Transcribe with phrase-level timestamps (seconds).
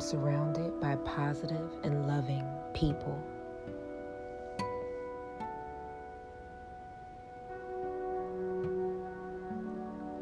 [0.00, 3.22] am surrounded by positive and loving people.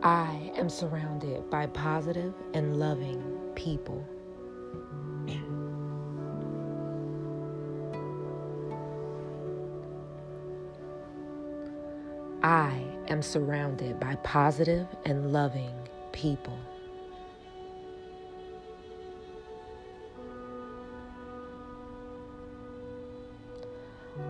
[0.02, 3.22] I am surrounded by positive and loving
[3.54, 4.04] people.
[12.42, 15.76] I am surrounded by positive and loving
[16.10, 16.58] people.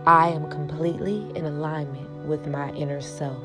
[0.05, 3.43] I am completely in alignment with my inner self.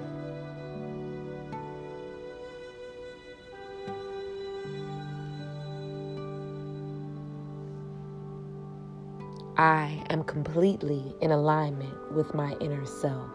[9.57, 13.31] I am completely in alignment with my inner self.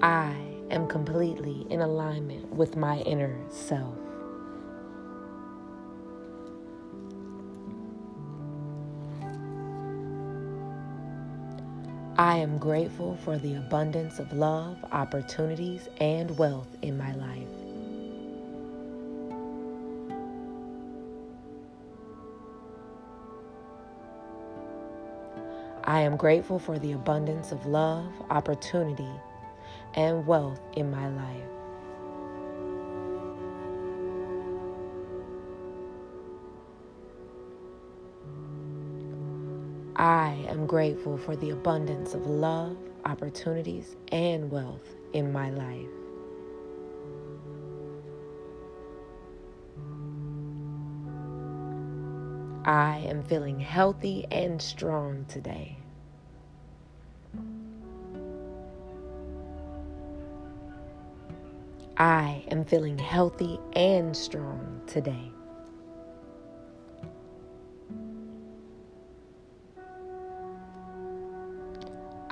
[0.00, 0.36] I
[0.70, 4.05] am completely in alignment with my inner self.
[12.18, 17.46] I am grateful for the abundance of love, opportunities, and wealth in my life.
[25.84, 29.12] I am grateful for the abundance of love, opportunity,
[29.94, 31.44] and wealth in my life.
[39.96, 45.86] I am grateful for the abundance of love, opportunities, and wealth in my life.
[52.64, 55.76] I am feeling healthy and strong today.
[61.98, 65.30] I am feeling healthy and strong today.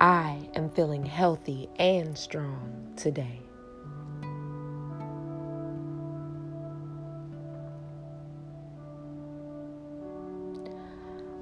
[0.05, 3.41] I am feeling healthy and strong today.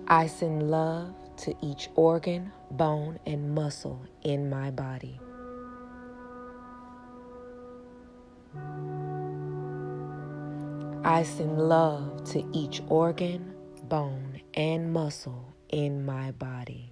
[0.07, 5.19] I send love to each organ, bone, and muscle in my body.
[11.05, 13.55] I send love to each organ,
[13.89, 16.92] bone, and muscle in my body.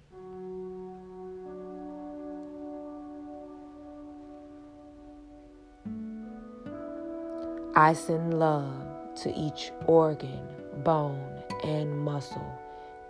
[7.73, 10.45] I send love to each organ,
[10.83, 12.59] bone, and muscle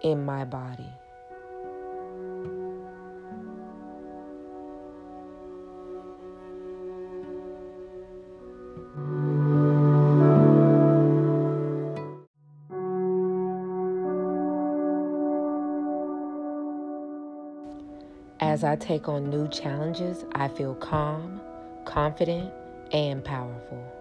[0.02, 0.86] in my body.
[18.40, 21.42] As I take on new challenges, I feel calm,
[21.86, 22.54] confident,
[22.92, 24.01] and powerful.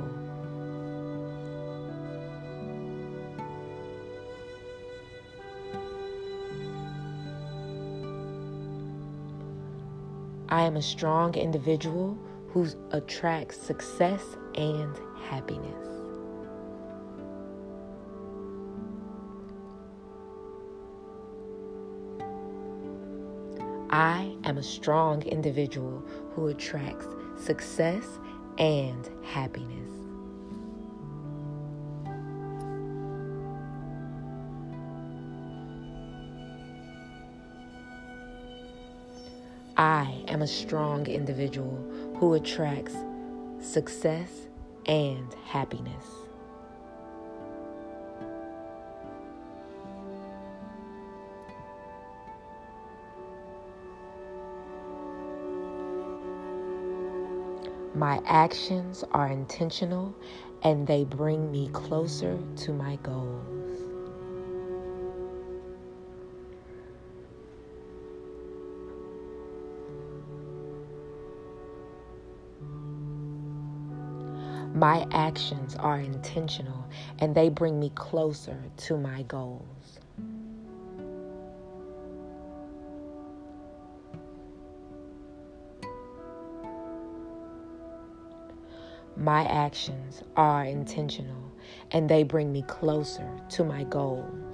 [10.61, 12.15] I am a strong individual
[12.49, 14.21] who attracts success
[14.53, 15.87] and happiness.
[23.89, 26.03] I am a strong individual
[26.35, 27.07] who attracts
[27.43, 28.19] success
[28.59, 30.00] and happiness.
[39.81, 41.75] I am a strong individual
[42.19, 42.95] who attracts
[43.59, 44.29] success
[44.85, 46.05] and happiness.
[57.95, 60.13] My actions are intentional
[60.61, 63.60] and they bring me closer to my goals.
[74.81, 76.87] My actions are intentional
[77.19, 79.99] and they bring me closer to my goals.
[89.15, 91.51] My actions are intentional
[91.91, 94.50] and they bring me closer to my goals.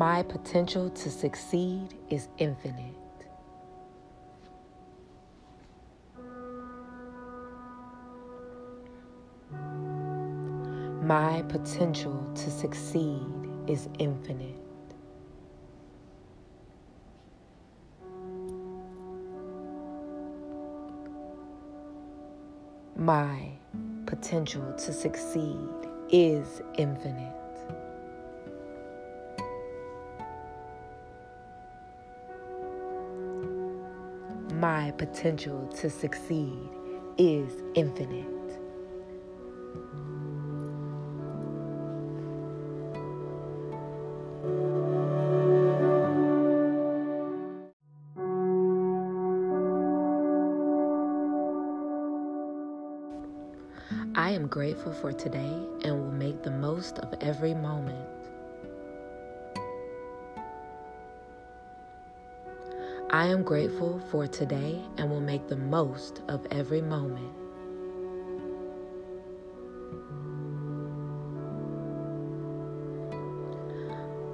[0.00, 2.96] My potential to succeed is infinite.
[11.02, 13.26] My potential to succeed
[13.66, 14.56] is infinite.
[22.96, 23.50] My
[24.06, 25.68] potential to succeed
[26.10, 27.39] is infinite.
[34.60, 36.68] My potential to succeed
[37.16, 38.26] is infinite.
[54.14, 55.40] I am grateful for today
[55.84, 58.19] and will make the most of every moment.
[63.20, 67.34] I am grateful for today and will make the most of every moment.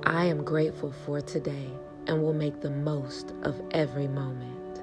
[0.05, 1.69] I am grateful for today
[2.07, 4.81] and will make the most of every moment.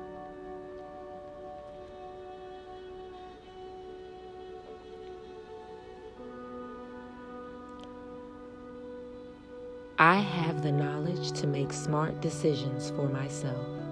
[9.97, 13.82] I have the knowledge to make smart decisions for myself.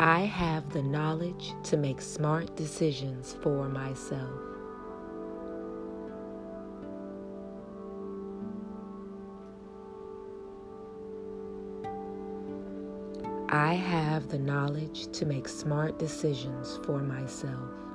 [0.00, 4.30] I have the knowledge to make smart decisions for myself.
[13.48, 17.87] I have the knowledge to make smart decisions for myself.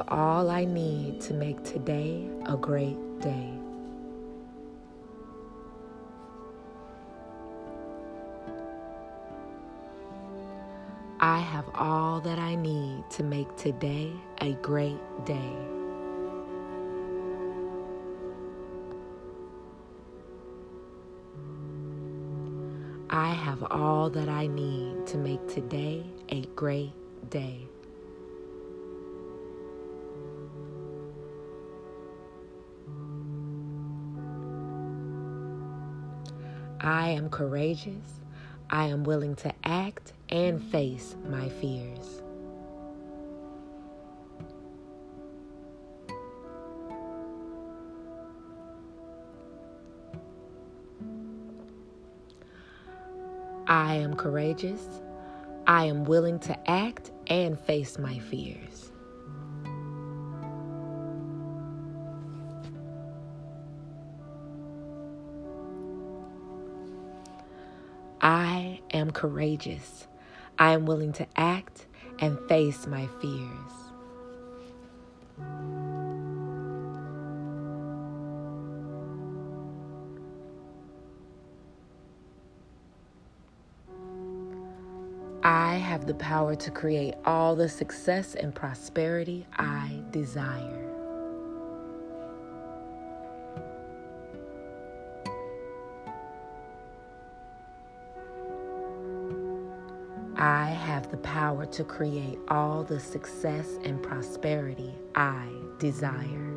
[0.00, 3.50] Have all I need to make today a great day.
[11.20, 14.10] I have all that I need to make today
[14.40, 15.56] a great day.
[23.10, 26.92] I have all that I need to make today a great
[27.28, 27.66] day.
[36.82, 38.20] I am courageous.
[38.70, 42.22] I am willing to act and face my fears.
[53.66, 54.86] I am courageous.
[55.66, 58.89] I am willing to act and face my fears.
[69.00, 70.06] Am courageous.
[70.58, 71.86] I am willing to act
[72.20, 73.72] and face my fears.
[85.42, 90.89] I have the power to create all the success and prosperity I desire.
[100.40, 105.46] I have the power to create all the success and prosperity I
[105.78, 106.56] desire.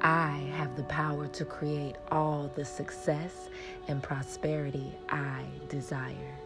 [0.00, 3.48] I have the power to create all the success
[3.88, 6.41] and prosperity I desire.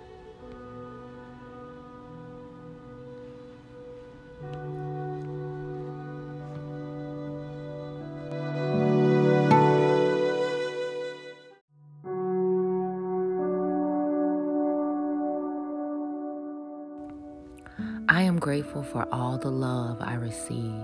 [18.67, 20.83] Grateful for all the love I receive.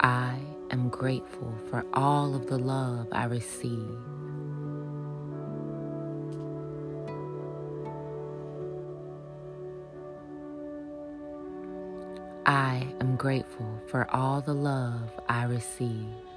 [0.00, 0.40] I
[0.72, 3.78] am grateful for all of the love I receive.
[12.44, 16.33] I am grateful for all the love I receive.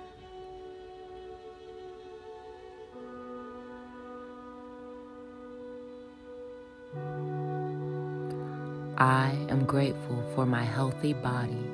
[8.98, 11.66] I am grateful for my healthy body.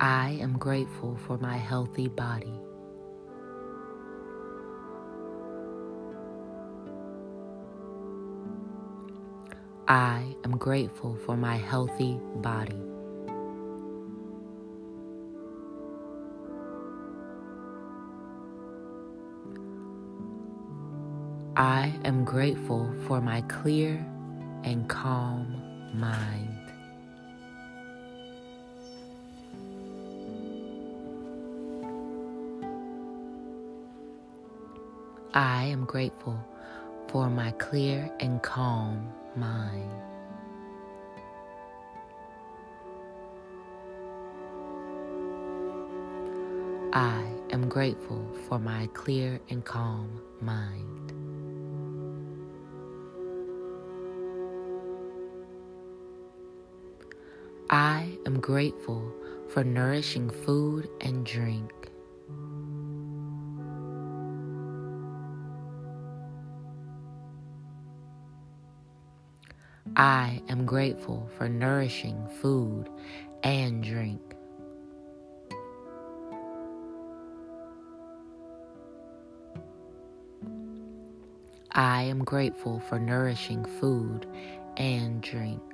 [0.00, 2.54] I am grateful for my healthy body.
[9.88, 12.89] I am grateful for my healthy body.
[21.60, 24.02] I am grateful for my clear
[24.64, 25.60] and calm
[25.92, 26.56] mind.
[35.34, 36.42] I am grateful
[37.08, 39.90] for my clear and calm mind.
[46.94, 51.19] I am grateful for my clear and calm mind.
[57.72, 59.14] I am grateful
[59.48, 61.70] for nourishing food and drink.
[69.94, 72.88] I am grateful for nourishing food
[73.44, 74.20] and drink.
[81.70, 84.26] I am grateful for nourishing food
[84.76, 85.69] and drink.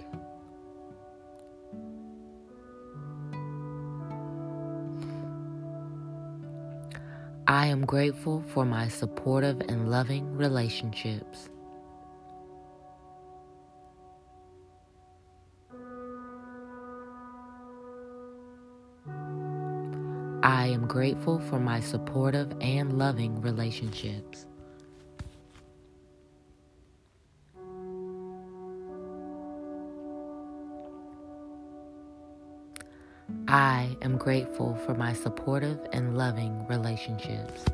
[7.48, 11.48] I am grateful for my supportive and loving relationships.
[20.42, 24.46] I am grateful for my supportive and loving relationships.
[33.56, 37.64] I am grateful for my supportive and loving relationships.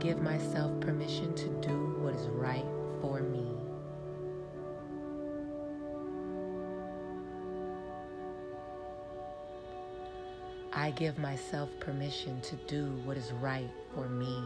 [0.00, 2.64] Give myself permission to do what is right
[3.02, 3.46] for me.
[10.72, 14.42] I give myself permission to do what is right for me.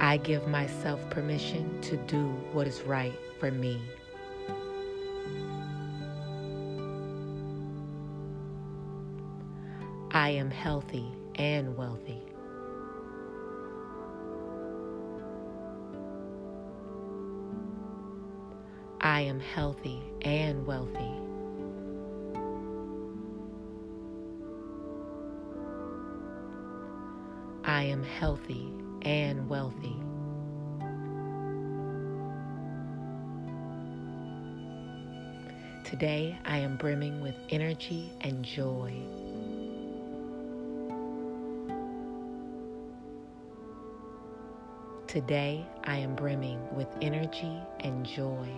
[0.00, 3.78] I give myself permission to do what is right for me.
[10.62, 11.04] Healthy
[11.34, 12.22] and wealthy.
[19.00, 21.10] I am healthy and wealthy.
[27.64, 29.96] I am healthy and wealthy.
[35.84, 39.21] Today I am brimming with energy and joy.
[45.12, 48.48] Today I am brimming with energy and joy.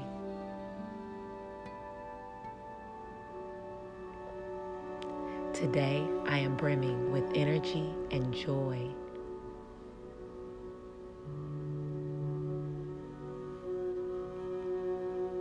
[5.53, 8.89] Today I am brimming with energy and joy.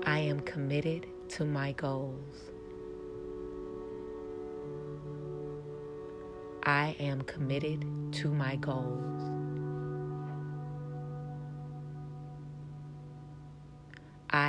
[0.07, 1.05] I am committed
[1.35, 2.49] to my goals.
[6.63, 9.32] I am committed to my goals.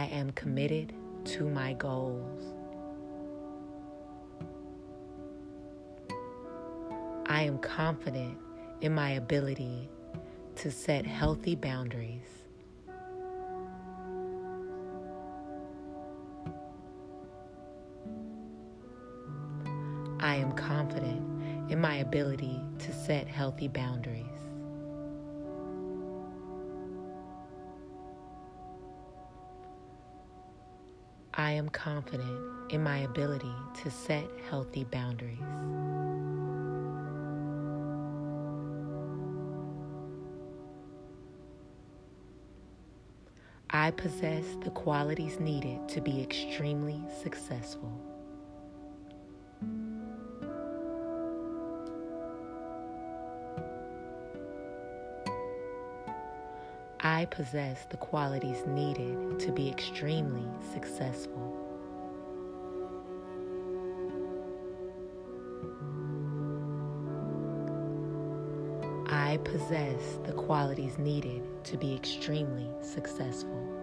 [0.04, 0.92] I am committed
[1.24, 2.42] to my goals.
[7.24, 8.36] I am confident
[8.82, 9.88] in my ability
[10.56, 12.20] to set healthy boundaries.
[20.20, 24.26] I am confident in my ability to set healthy boundaries.
[31.44, 35.38] I am confident in my ability to set healthy boundaries.
[43.68, 48.13] I possess the qualities needed to be extremely successful.
[57.06, 61.52] I possess the qualities needed to be extremely successful.
[69.06, 73.73] I possess the qualities needed to be extremely successful.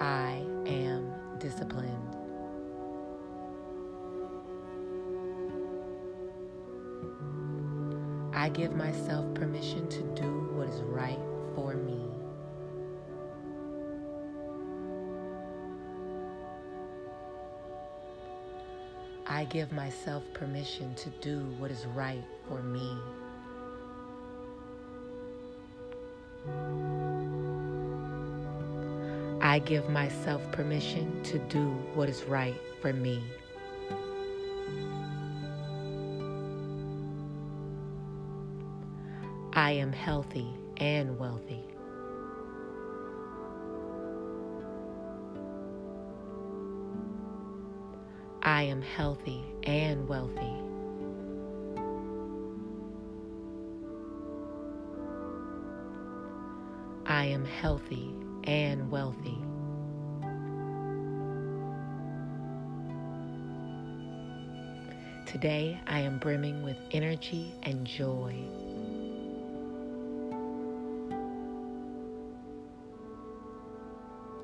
[0.00, 2.16] I am disciplined.
[8.32, 11.18] I give myself permission to do what is right
[11.56, 12.00] for me.
[19.26, 22.96] I give myself permission to do what is right for me.
[29.58, 33.20] I give myself permission to do what is right for me.
[39.52, 41.64] I am healthy and wealthy.
[48.42, 50.54] I am healthy and wealthy.
[57.06, 58.14] I am healthy
[58.48, 59.36] and wealthy.
[65.26, 68.34] Today I am brimming with energy and joy.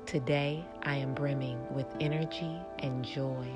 [0.05, 3.47] Today I am brimming with energy and joy.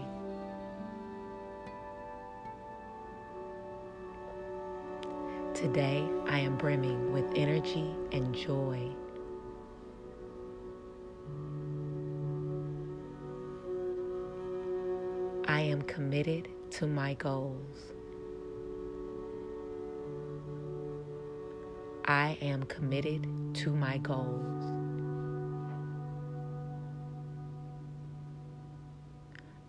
[5.53, 8.89] Today I am brimming with energy and joy.
[15.49, 17.91] I am committed to my goals.
[22.05, 24.63] I am committed to my goals.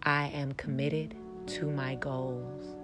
[0.02, 1.16] I am committed
[1.46, 2.76] to my goals.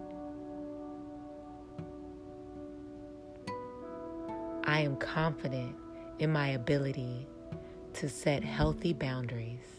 [4.65, 5.77] I am confident
[6.19, 7.27] in my ability
[7.93, 9.76] to set healthy boundaries.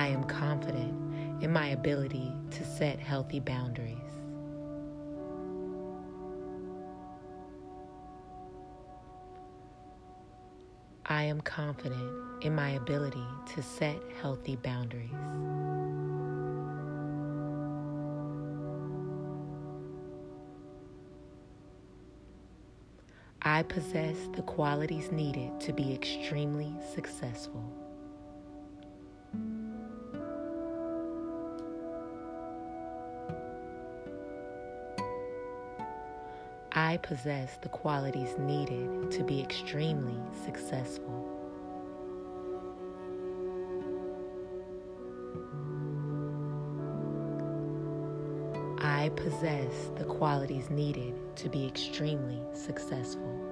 [0.00, 3.98] I am confident in my ability to set healthy boundaries.
[11.04, 15.10] I am confident in my ability to set healthy boundaries.
[23.42, 27.89] I possess the qualities needed to be extremely successful.
[36.90, 41.24] I possess the qualities needed to be extremely successful.
[48.80, 53.49] I possess the qualities needed to be extremely successful.